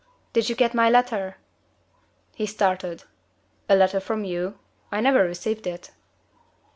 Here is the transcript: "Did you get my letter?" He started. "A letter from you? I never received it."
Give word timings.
"Did 0.33 0.49
you 0.49 0.55
get 0.55 0.73
my 0.73 0.89
letter?" 0.89 1.37
He 2.33 2.47
started. 2.47 3.03
"A 3.69 3.75
letter 3.75 3.99
from 3.99 4.23
you? 4.23 4.57
I 4.91 4.99
never 4.99 5.21
received 5.23 5.67
it." 5.67 5.91